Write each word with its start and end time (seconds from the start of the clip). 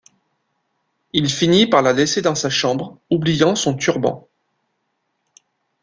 Il 1.13 1.29
finit 1.29 1.67
par 1.67 1.83
la 1.83 1.93
laisser 1.93 2.23
dans 2.23 2.33
sa 2.33 2.49
chambre, 2.49 2.97
oubliant 3.11 3.53
son 3.53 3.77
turban. 3.77 4.27